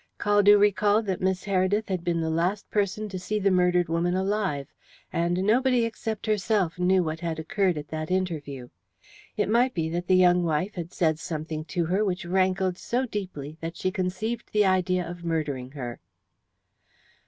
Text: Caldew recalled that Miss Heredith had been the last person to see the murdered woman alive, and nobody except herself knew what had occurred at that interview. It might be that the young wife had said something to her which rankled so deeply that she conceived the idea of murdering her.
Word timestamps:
Caldew 0.19 0.57
recalled 0.59 1.05
that 1.05 1.21
Miss 1.21 1.43
Heredith 1.43 1.87
had 1.87 2.03
been 2.03 2.21
the 2.21 2.31
last 2.31 2.67
person 2.71 3.07
to 3.09 3.19
see 3.19 3.37
the 3.39 3.51
murdered 3.51 3.87
woman 3.87 4.15
alive, 4.15 4.67
and 5.13 5.43
nobody 5.43 5.85
except 5.85 6.25
herself 6.25 6.79
knew 6.79 7.03
what 7.03 7.19
had 7.19 7.37
occurred 7.37 7.77
at 7.77 7.87
that 7.89 8.09
interview. 8.09 8.69
It 9.37 9.47
might 9.47 9.75
be 9.75 9.89
that 9.89 10.07
the 10.07 10.15
young 10.15 10.43
wife 10.43 10.73
had 10.73 10.91
said 10.91 11.19
something 11.19 11.65
to 11.65 11.85
her 11.85 12.03
which 12.03 12.25
rankled 12.25 12.79
so 12.79 13.05
deeply 13.05 13.59
that 13.61 13.77
she 13.77 13.91
conceived 13.91 14.51
the 14.51 14.65
idea 14.65 15.07
of 15.07 15.23
murdering 15.23 15.69
her. 15.73 15.99